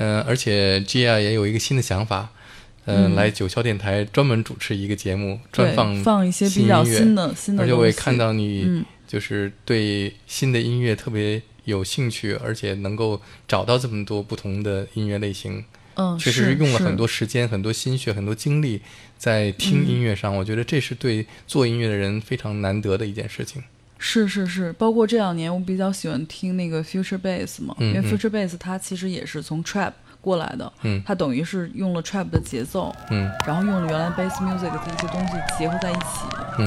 [0.00, 2.30] 嗯，而且 Gia 也有一个新的想法，
[2.86, 7.62] 嗯，来九霄电台专门主持一个节目，专放放一些比较新的新的。
[7.62, 15.62] 而且我也看到你就是对新的音乐特别有兴趣，而且能够找到这么多不同的音乐类型。
[15.96, 18.80] 嗯，确实是用了很多时间、很多心血、很多精力
[19.18, 20.34] 在听音乐上。
[20.34, 23.62] 我觉得这是对做音乐的人非常难得的一件事情。
[24.02, 29.92] 是是是，包括这两年我比较喜欢听那个 Future Bass 嘛，因为 Future Bass 它其实也是从 Trap
[30.22, 36.00] 过来的，嗯，它等于是用了 Trap 的节奏，嗯，然后用了原来 Bass Music 的一些东西结合在一起，
[36.58, 36.64] 嗯。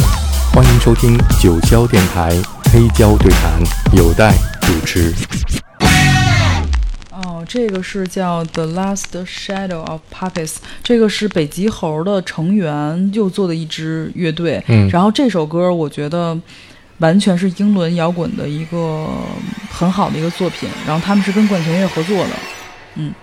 [0.53, 2.29] 欢迎收听九霄电台
[2.71, 3.59] 黑胶对谈，
[3.97, 4.31] 有待
[4.61, 5.11] 主持。
[7.09, 16.39] 哦，这个是叫 The Last Shadow of Puppies，这个是北极猴的成员又做的一支乐队，嗯，然后这首歌我觉得。
[17.03, 19.09] 完全是英伦摇滚的一个
[19.69, 22.33] 很好的一个作品，然后他们是跟管弦乐合作的，
[22.95, 23.13] 嗯。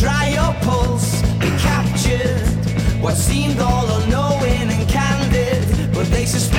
[0.00, 2.42] Try your pulse, be captured.
[3.00, 6.55] What seemed all unknowing and candid, but they suspect.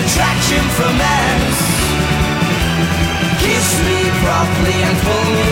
[0.00, 1.58] attraction from us.
[3.42, 5.47] Kiss me properly and pull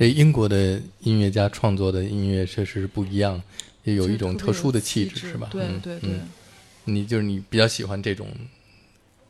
[0.00, 3.38] 这英国的音乐家创作的音乐确实是不一样，
[3.84, 5.46] 也有一种特殊的气质，是吧？
[5.52, 6.12] 对对对。
[6.86, 8.26] 你就是你比较喜欢这种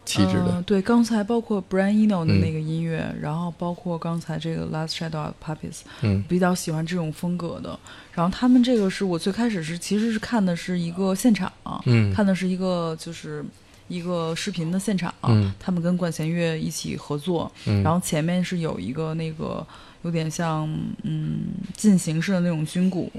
[0.05, 0.63] 气质的。
[0.63, 7.77] 对，刚才包括 Brian Eno 的那个音乐，然后包括刚才这个 Last Shadow of Puppies，嗯，比较喜欢这种风格的。
[8.13, 11.53] 然后他们这个是我最开始是其实是看的是一个现场，
[11.87, 13.45] 嗯，看的是一个就是
[13.89, 19.67] 一个视频的现场，嗯，他们跟管弦乐一起合作，嗯，然后前面是有一个那个。
[20.03, 20.69] 有点像
[21.03, 23.11] 嗯进行式的那种军鼓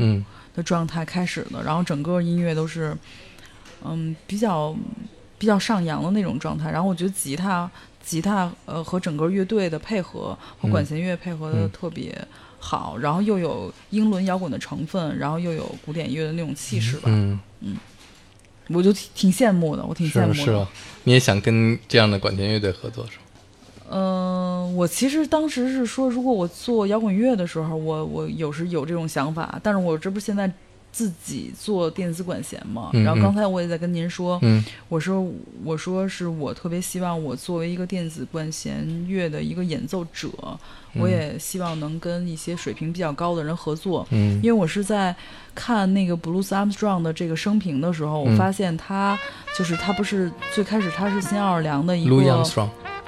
[0.56, 2.96] 的状态开始的，然后整个音乐都是
[3.84, 4.76] 嗯比较
[5.38, 6.72] 比较上扬的那种状态。
[6.72, 7.70] 然后我觉得吉他
[8.04, 12.16] 吉他呃和整个乐队的配合和管弦乐配合的特别
[12.60, 17.04] 好，然后又有英伦摇滚的成分，然后又有古典乐的那种气势吧。
[17.06, 17.78] 嗯嗯，
[18.70, 20.34] 我就挺挺羡慕的，我挺羡慕的。
[20.34, 20.68] 是啊？
[21.04, 23.24] 你也想跟这样的管弦乐队合作是吗？
[23.92, 24.72] 嗯。
[24.72, 30.52] 嗯，我其实当时是说，如果我做摇滚乐的时候，我我有时有这种想法，但是我这不是现在。
[30.94, 34.38] 自己做电子管弦嘛，然后刚才我也在跟您说，
[34.90, 35.26] 我说
[35.64, 40.28] 我说是我特别希望我作为一个电子管弦乐的一个演奏者，
[40.96, 45.16] 我也希望能跟一些水平比较高的人合作，因为我是在
[45.56, 49.18] 看那个 Blues Armstrong 的这个生平的时候，我发现他
[49.58, 52.44] 就是他不是最开始他是新奥尔良的一个。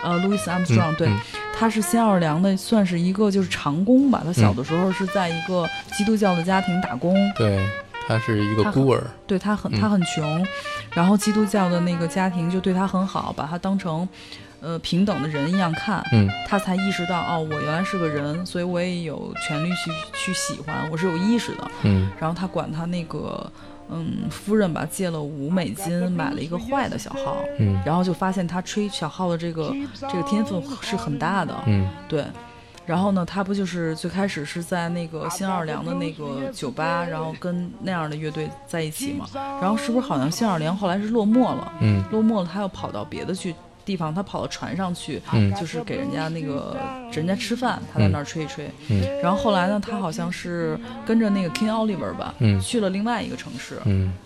[0.04, 1.10] 呃，Louis Armstrong，对，
[1.58, 4.22] 他是新奥尔良的，算是一个就是长工吧。
[4.26, 5.68] 他小的时候是在一个
[5.98, 7.66] 基督教的家庭打工，对，
[8.08, 10.46] 他是一个孤儿，对他很他很穷，
[10.94, 14.08] 然后基督教的那个家庭就对他很好，把他当成
[14.60, 23.52] 呃平等的人一样看，嗯，他才意识到哦，我原来是个人，所以我也有权利去去喜欢，我是有意识的，嗯，然后他管他那个。
[23.90, 32.26] 嗯，夫人吧借了五美金买了一个坏的小号，嗯，然后就发现他吹小号的这个这个天分是很大的，嗯，对，
[32.86, 39.28] 然后呢，他不就是最开始是在那个新奥尔良的那个酒吧，然后跟那样的乐队在一起嘛，
[39.62, 43.54] 然后是不是好像新奥尔良后来是落寞了，嗯，落寞了，他又跑到别的去。
[43.86, 45.22] 地方，他跑到船上去，
[45.60, 46.78] 就是给人家那个
[47.12, 48.70] 人家吃饭，他在那儿吹一吹。
[49.22, 53.80] 然后后来呢，他好像是跟着那个 King Oliver 吧，去了另外一个城市。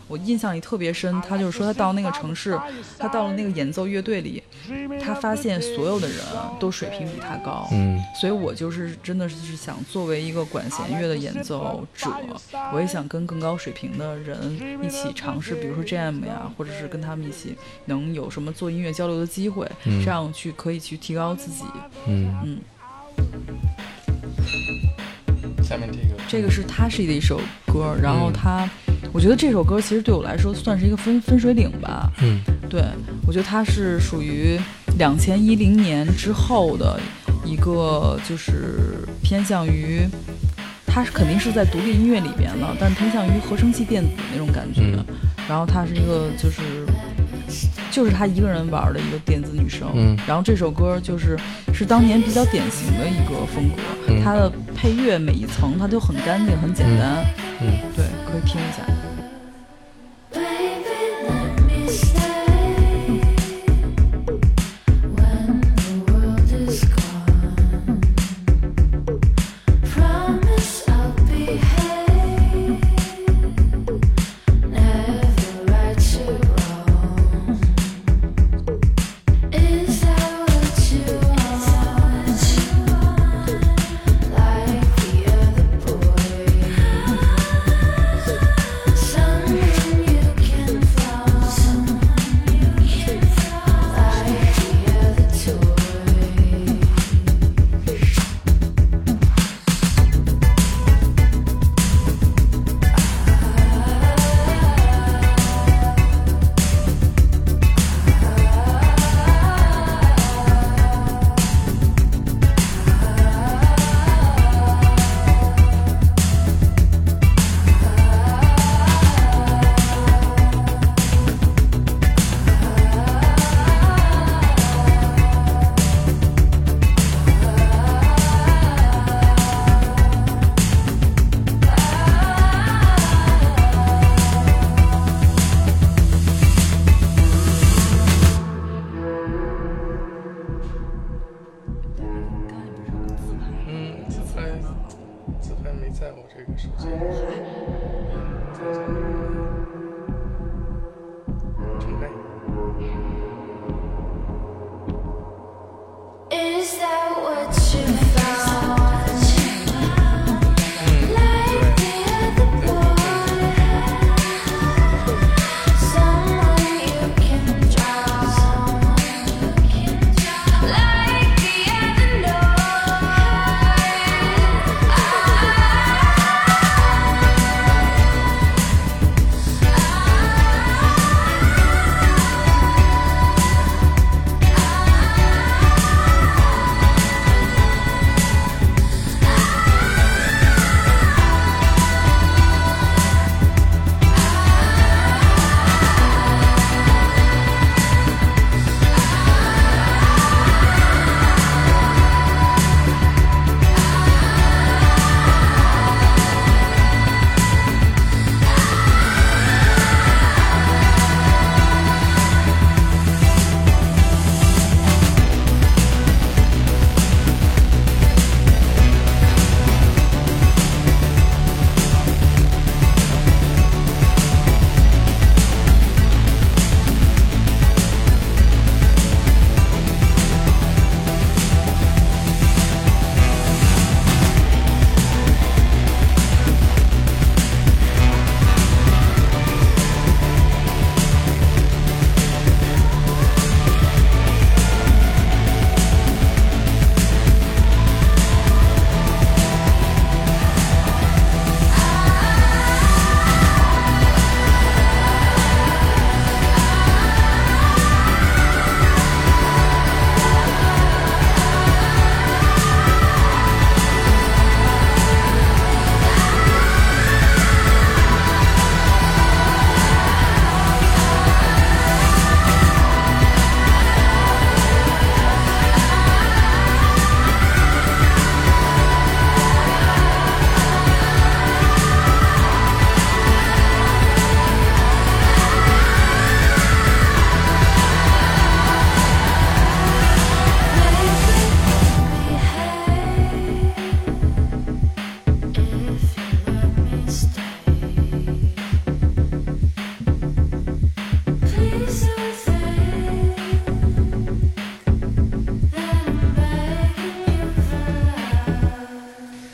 [0.08, 2.58] 我印象里特别深，他就是说他到那个城市，
[2.98, 4.42] 他到了那个演奏乐队里，
[5.04, 6.18] 他发现所有的人
[6.62, 7.68] 都水平比他高。
[7.74, 12.10] 嗯，所以我就是真的是想作为一个管弦乐的演奏者，
[12.72, 19.70] 我也想跟更高水平的人一起尝试，比如说 Jam 呀，或者是跟他们一起能有什么做音乐交流的机会，
[20.04, 21.64] 这样去可以去提高自己。
[22.08, 22.60] 嗯嗯。
[25.64, 28.70] 下面这个，这个是他是的一首歌，然后他。
[29.14, 32.12] 我觉得这首歌其实对我来说算是一个分分水岭吧。
[32.22, 32.40] 嗯，
[32.70, 32.84] 对，
[33.26, 34.60] 我觉得他是属于
[34.98, 37.00] 两千一零年之后的
[37.44, 40.08] 一个，就是偏向于，
[40.86, 44.82] 它是肯定是在独立音乐里边了，但偏向于合成器电子那种感觉。
[45.48, 46.86] 然后它是一个就是，
[47.92, 49.90] 就是他一个人玩的一个电子女声。
[49.96, 51.38] 嗯，然后这首歌就是
[51.74, 57.26] 是当年比较典型的一个风格，它的配乐每一层它就很干净很简单。
[57.62, 58.84] 嗯，对，可以听一下。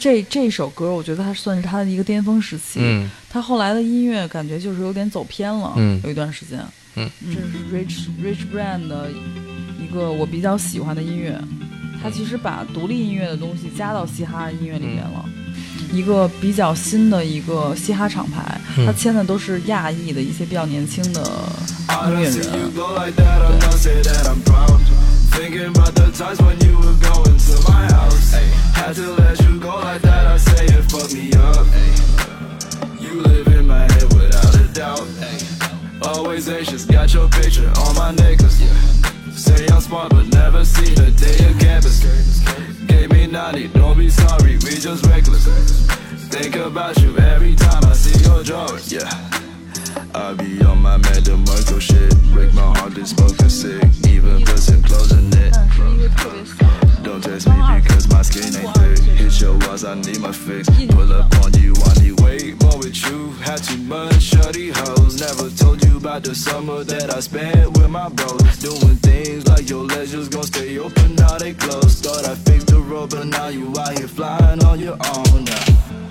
[0.03, 2.81] 这这首歌，我觉得它算是他的一个巅峰时期。
[2.81, 5.72] 嗯，他后来的音乐感觉就是有点走偏了。
[5.77, 6.60] 嗯，有一段时间。
[6.95, 9.10] 嗯，这是 Rich Rich Brand 的
[9.79, 11.39] 一个我比较喜欢的音乐。
[12.01, 15.24] 他其实把独立音乐的东西加到嘻哈音乐里面了。
[15.93, 21.22] 一个比较新的一个嘻哈厂牌，他签的都是亚裔的一些比较年轻的
[22.10, 22.43] 音乐人。
[25.36, 28.34] Thinking about the times when you were going to my house.
[28.36, 28.46] Ay,
[28.78, 31.66] had to let you go like that, I say it fucked me up.
[31.74, 35.08] Ay, you live in my head without a doubt.
[35.22, 35.40] Ay,
[36.04, 38.62] always anxious, got your picture on my necklace.
[38.62, 39.04] Yeah.
[39.32, 42.00] Say I'm smart, but never seen a day of campus.
[42.86, 45.48] Gave me 90, don't be sorry, we just reckless.
[46.30, 47.12] Think about you
[50.94, 53.84] on my Madam Marco shit, break my heart, this smoking sick.
[54.08, 55.54] Even bustin' closing it.
[57.04, 59.00] Don't test me because my skin ain't thick.
[59.18, 60.70] Hit your walls, I need my fix.
[60.70, 63.32] Pull up on you, I need way more with you.
[63.42, 65.20] Had too much shorty hoes.
[65.20, 68.58] Never told you about the summer that I spent with my bros.
[68.60, 72.04] Doing things like your legs just gon' stay open, now they closed.
[72.04, 76.02] Thought I fixed the road, but now you out here flying on your own now.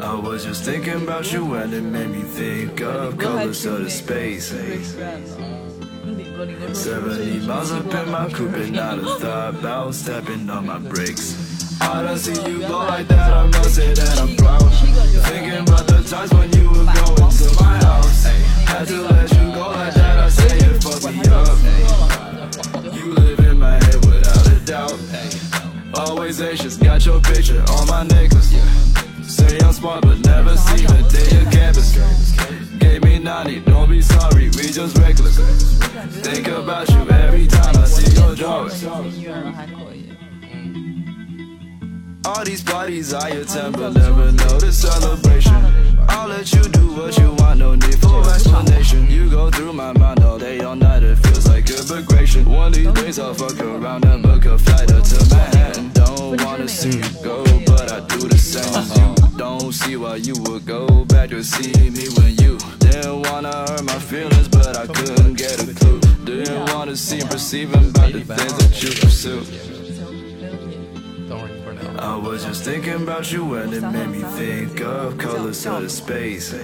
[0.00, 3.90] I was just thinking about you and it made me think of colors of the
[3.90, 4.50] space.
[6.72, 11.80] 70 miles up in my coupe and not a thought about stepping on my brakes.
[11.80, 14.72] I don't see you go like that, I must say that I'm proud.
[15.28, 18.17] Thinking about the times when you were going to my house.
[43.40, 45.54] Attend, but never know the celebration.
[46.08, 49.08] I'll let you do what you want, no need for explanation.
[49.10, 52.44] You go through my mind all day, all night, it feels like immigration.
[52.44, 55.90] One of these days I'll fuck around and book a flight up to Manhattan.
[55.92, 58.72] Don't wanna see you go, but I do the same.
[58.98, 63.52] You don't see why you would go back to see me when you didn't wanna
[63.52, 66.00] hurt my feelings, but I couldn't get a clue.
[66.24, 69.87] Didn't wanna see and perceive about the things that you pursue.
[71.98, 75.90] I was just thinking about you and it made me think of colors of the
[75.90, 76.54] space.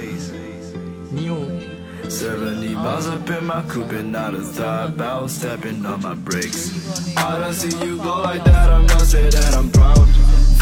[2.08, 7.16] 70 miles up in my coupe and not a thought about stepping on my brakes.
[7.16, 10.06] I don't see you go like that, I must say that I'm proud.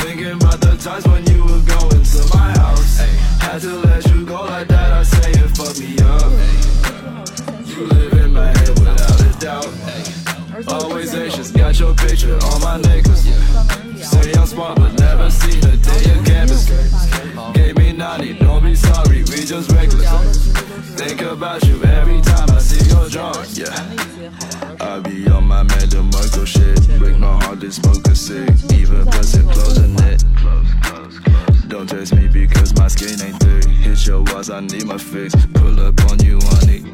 [0.03, 2.99] Thinking about the times when you were going to my house.
[3.41, 6.33] Had to let you go like that, I say it fucked me up.
[7.67, 10.22] You live in my head without a doubt.
[10.69, 13.23] Always anxious, got your picture on my necklace.
[14.03, 16.69] Say I'm smart, but never seen a day of campus.
[17.53, 20.53] Gave me 90, don't be sorry, we just reckless.
[20.97, 23.49] Think about you every time I see your drawing.
[23.53, 23.73] Yeah.
[24.81, 26.87] I be on my Madam Marco shit.
[26.99, 28.51] Break my heart, this smoke a sick.
[28.73, 30.25] Even bustin' closing it.
[31.69, 33.65] Don't test me because my skin ain't thick.
[33.65, 35.35] Hit your walls, I need my fix.
[35.55, 36.85] Pull up on you, honey.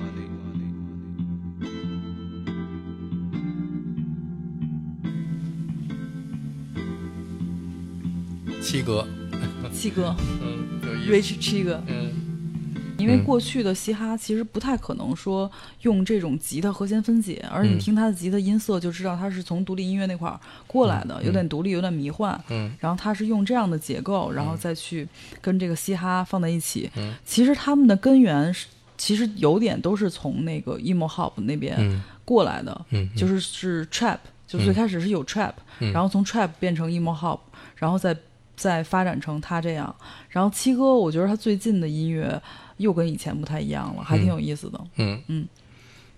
[8.61, 9.07] 七哥，
[9.73, 12.11] 七哥，嗯，Rich 七哥，嗯，
[12.99, 15.51] 因为过去的嘻哈其实不太可能说
[15.83, 25.09] 用这种吉他和弦分解，而你听他的吉他音色就知道他是从独立音乐那块儿过来的，有点独立，有点迷幻，嗯，然后他是用这样的结构，然后再去
[25.41, 28.67] 跟这个嘻哈放在一起，嗯，其实他们的根源是
[28.99, 37.39] 其实有点都是从那个 emo hop 那边过来的，嗯，就是是 trap，就最开始是有 trap，然后从 trap 变成 emo hop，
[37.77, 38.15] 然后再。
[38.59, 39.95] 再发展成他这样，
[40.29, 42.43] 然后七哥，我觉得他最近的音乐
[42.79, 44.81] 又跟以前不太一样了，还挺有意思的。
[44.97, 45.23] 嗯。
[45.29, 45.47] 嗯，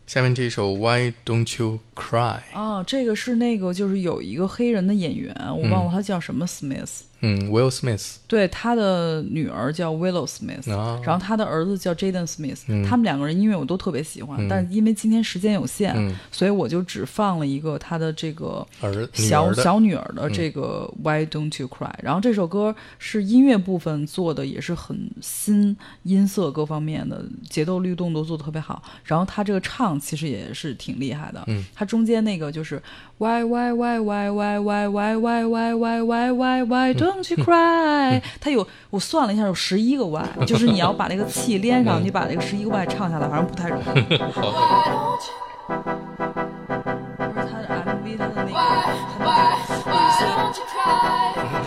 [0.07, 7.03] 下面这首 Why Don't You Cry 啊，这个是那个就是有一个黑人的演员，我忘了他叫什么 Smith。
[7.23, 10.69] 嗯，Will Smith，对，他的女儿叫 Willow Smith，
[11.05, 32.83] 然后他的儿子叫 Jaden Smith，他们两个人音乐我都特别喜欢，但是因为今天时间有限，所以我就只放了一个他的这个儿小小女儿的这个 Why Don't You Cry，然后这首歌是音乐部分做的也是很新，音色各方面的节奏律动都做的特别好，然后他这个唱其实也是挺厉害的，他中间那个就是
[33.21, 37.31] Why Why Why Why Why Why Why Why Why Why Why Why Why Don't Don't
[37.31, 38.23] you cry？
[38.41, 43.85] 它有我算了一下，有十一个 why，就是你要把那个气连上，你把那个十一个 why 唱下来，反正不太容易。
[44.33, 45.19] 好。
[45.69, 45.75] 不
[47.39, 48.59] 是他的 MV，他的那个，
[49.13, 50.25] 他那个有一些。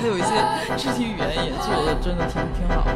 [0.01, 0.33] 他有一些
[0.75, 2.89] 肢体语言也做的真的挺挺好的，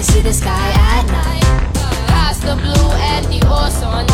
[0.00, 1.74] can see the sky at night.
[2.08, 4.09] Past the blue and the ocean.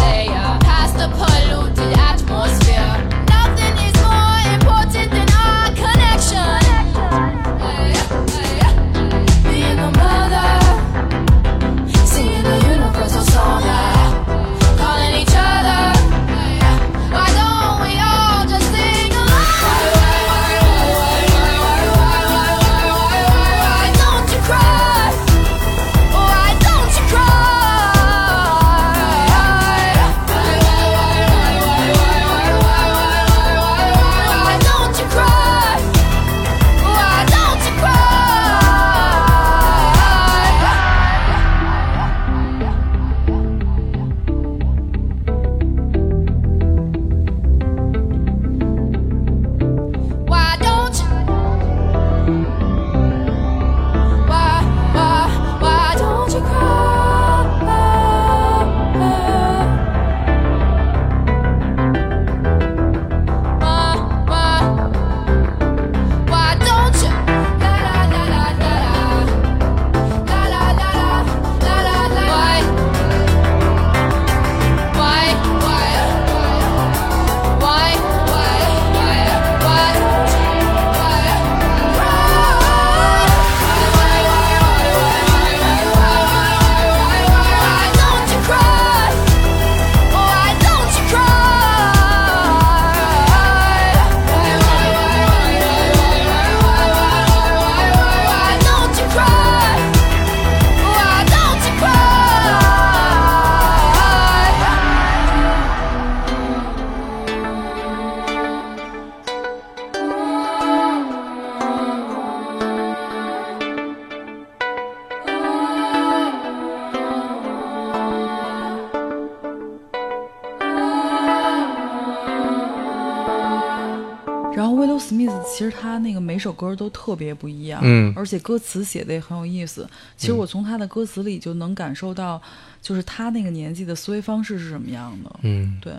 [126.47, 129.89] 首歌都特别不一样，嗯，而且歌词写的也很有意思。
[130.17, 132.41] 其实我从他的歌词里就能感受到，
[132.81, 135.93] 就是他那个年纪的思维方式是什么样的，嗯，对。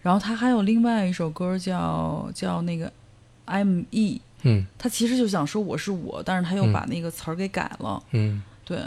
[0.00, 2.90] 然后他还有另外一首歌叫叫那个
[3.44, 8.78] M E，嗯，他其实就想说我是我，但是他又把那个词儿给改了，嗯，对，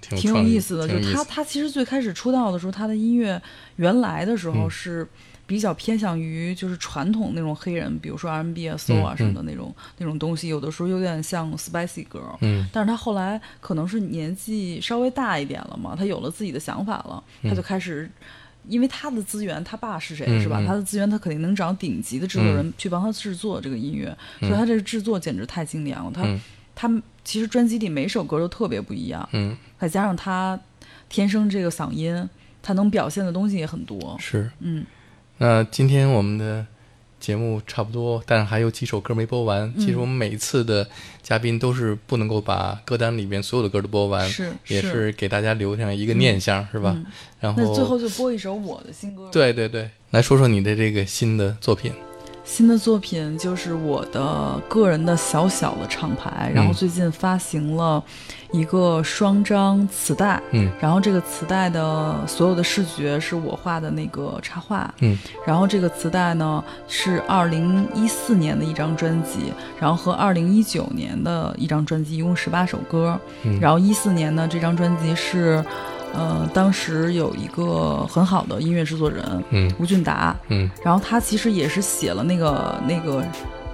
[0.00, 0.86] 挺有意思的。
[0.88, 3.40] 就他他其实最开始出道的时候，他的音乐
[3.76, 5.06] 原来的时候是。
[5.46, 12.36] 比较偏向于就是传统那种黑人，比如说 R&B 啊、Soul 啊什么的那种那种东西，有的时候有点像 Spicy Girl。
[12.40, 18.10] 嗯，但是他后来可能是年纪稍微大一点了嘛，他有了自己的想法了，他就开始，
[18.68, 20.62] 因为他的资源，他爸是谁是吧？
[20.66, 26.12] 他的资源他肯定能找顶级的制作人去帮他制作这个音乐，所以他这个制作简直太精良了。
[26.14, 26.24] 他
[26.74, 30.58] 他其实专辑里每首歌都特别不一样，嗯，再加上他
[31.08, 32.28] 天生这个嗓音，
[32.62, 34.86] 他能表现的东西也很多，是，嗯。
[35.42, 36.64] 那今天我们的
[37.18, 39.74] 节目差不多，但还有几首歌没播完。
[39.76, 40.88] 其实我们每一次的
[41.20, 46.96] 嘉宾都是不能够把歌单里面所有的歌都播完，是也是给大家留下一个念想，是吧？
[47.40, 49.28] 然后那最后就播一首我的新歌。
[49.32, 51.92] 对对对，来说说你的这个新的作品。
[52.44, 58.02] 新的作品就是我的个人的小小的厂牌，然后最近发行了
[58.50, 75.64] 一个双张磁带，嗯，然后这个磁带的所有的视觉是我画的那个插画，嗯，然后这个磁带呢是二零一四年的一张专辑，然后和二零一九年的一张专辑，一共十八首歌，嗯，然后一四年呢这张专辑是。
[76.14, 83.24] 呃，当时有一个很好的音乐制作人，嗯，吴俊达，嗯，然后他其实也是写了那个那个，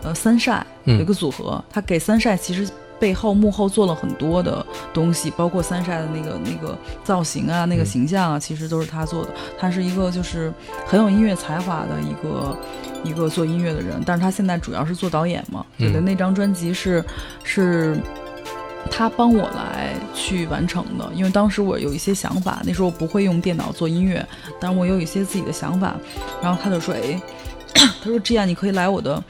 [0.03, 2.69] 呃，三晒有一个组合，他给三晒其实
[3.01, 9.35] 背后幕后做了很多的东西，包括三晒的那个那个造型啊，那个形象啊，其实都是他做的。
[9.59, 10.53] 他是一个就是
[10.87, 12.57] 很有音乐才华的一个
[13.03, 16.01] 一个做音乐的人，但是他现在主要是做导演嘛，对的。
[16.01, 17.05] 那张专辑是
[17.43, 17.99] 是。
[18.91, 24.27] 他帮我来去完成的，因为当时我有一些想法，那时候我不会用电脑做音乐，
[24.61, 25.97] 但是我有一些自己的想法，
[26.43, 27.21] 然后他就说：“哎，
[27.75, 29.23] 他说这样你可以来我的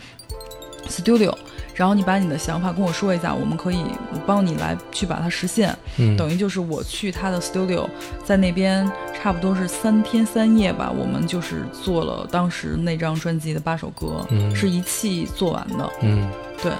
[0.88, 1.34] studio，
[1.74, 3.82] 然后你把你的想法跟我说一下，我们可以
[4.12, 5.76] 我帮你来去把它实现。
[5.96, 7.86] 嗯，等于就是我去他的 studio，
[8.24, 15.90] 在那边差不多是三天三夜吧，我们就是做了当时那张专辑的八首歌，是一气做完的。
[16.02, 16.30] 嗯，
[16.62, 16.72] 对。”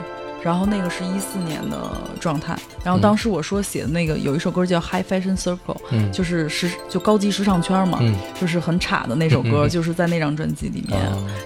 [0.43, 1.77] 然后那个是一四年的
[2.21, 10.99] 状态，然后当时我说写的那个有一首歌叫 High Fashion Circle，嗯，就是时就高级时尚圈嘛，嗯，就是很差的那首歌，就是在那张专辑里面。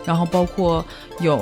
[0.04, 0.84] 然后包括
[1.20, 1.40] 有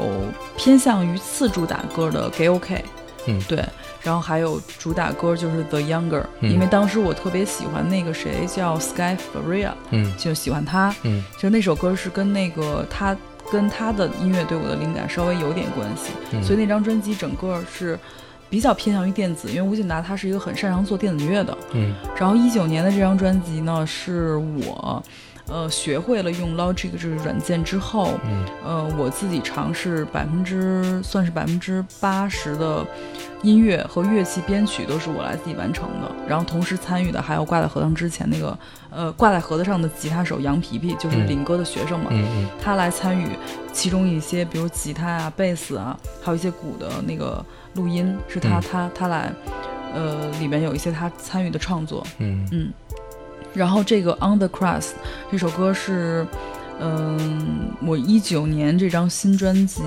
[0.56, 2.84] 偏向于次主打歌的 Gay OK，
[3.26, 3.64] 嗯，对，
[4.02, 13.16] 然后还有主打歌就是 The Younger，因为当时我特别喜欢那个谁叫 Sky Faria，嗯，就喜欢他，嗯，就那首歌是跟那个他。
[13.50, 17.98] 跟他的音乐对我的灵感稍微有点关系，所以那张专辑整个是
[18.48, 21.56] 比较偏向于电子，因为吴俊达他是一个很擅长做电子乐的。
[21.72, 25.02] 嗯，然后一九年的这张专辑呢，是我。
[25.50, 32.86] 呃，学会了用 Logic 这个软件之后，嗯，呃，我自己尝试百分之算是百分之八十的
[33.42, 38.56] 音乐和乐器编曲都是我来自己完成的，然后同时参与的还有挂在核桃之前那个
[38.90, 42.24] 呃挂在盒子上的吉他手杨皮皮，就是林哥的学生嘛，嗯。
[42.36, 43.26] 嗯，他来参与
[43.72, 49.32] 其中一些，比如吉他啊、贝斯啊，还有一些鼓的那个录音，是他他他来，
[49.94, 52.46] 呃，里面有一些他参与的创作，嗯。
[52.52, 52.72] 嗯。
[53.52, 54.90] 然后这个 On the Cross
[55.30, 56.26] 这首歌是，
[56.80, 59.82] 嗯，我一九年这张新专辑，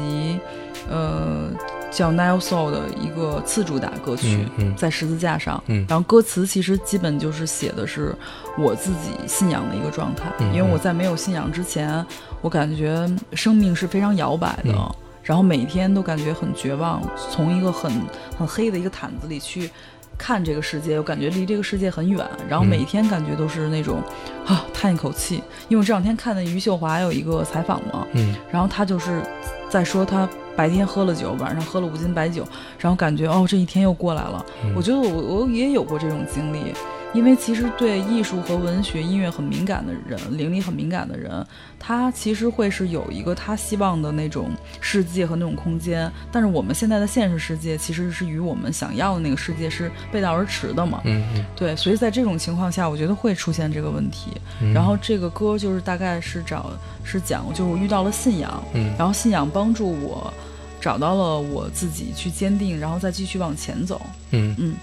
[0.89, 1.49] 呃，
[1.89, 5.63] 叫 Nile Soul 的一个次主打歌曲，在十字架上。
[5.67, 8.13] 嗯，然后歌词其实基本就是写的是
[8.57, 12.05] 我自己信仰的一个状态，因为我在没有信仰之前，
[12.41, 17.91] 我感觉生命是非常摇摆的，然后每天都感觉很绝望，从一个很
[18.37, 19.71] 很黑的一个毯子里去。
[20.17, 24.01] 看这个世界，我感觉离这个世界很远，然后每天感觉都是那种，
[24.45, 25.35] 啊，叹一口气。
[25.67, 29.21] 因为我这两天看的余秀华有一个采访嘛，嗯，然后他就是
[29.69, 32.47] 在说他白天喝了酒，晚上喝了五斤白酒，
[32.77, 34.45] 然后感觉哦，这一天又过来了。
[34.75, 36.73] 我觉得我我也有过这种经历。
[37.13, 41.45] 因为其实对艺术和文学、音乐很敏感的人，灵力很敏感的人，
[41.79, 44.49] 他其实会是有一个他希望的那种
[44.81, 46.11] 世界和那种空间。
[46.31, 51.01] 但是我们现在的现实世界其实是与我们想要的那个世界是背道而驰的嘛？
[51.05, 51.45] 嗯嗯。
[51.55, 54.31] 对，所以在这种情况下，我觉得会出现这个问题。
[54.73, 56.71] 然后这个歌就是大概是找
[57.03, 60.33] 是讲，就是我遇到了信仰，嗯，然后信仰帮助我
[60.81, 64.01] 找到了我自己去坚定，然后再继续往前走。
[64.31, 64.75] 嗯嗯。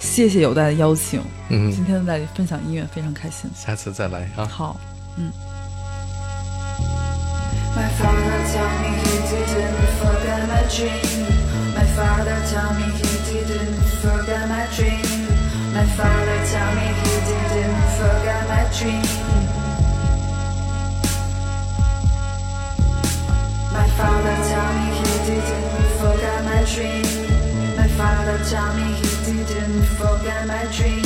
[0.00, 4.46] 谢谢有代的邀请，嗯，今天在分享音乐非常开心，下次再来啊。
[4.46, 4.76] 好，
[5.16, 5.32] 嗯。
[7.74, 11.04] My father told me he didn't forget my dream.
[11.74, 15.04] My father told me he didn't forget my dream.
[15.74, 19.04] My father told me he didn't forget my dream.
[23.72, 23.86] My
[29.84, 31.05] forgot my dream.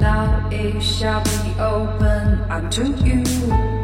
[0.00, 3.77] Now, it shall be open unto you.